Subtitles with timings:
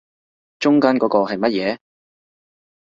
[0.57, 1.79] 中間嗰個係乜嘢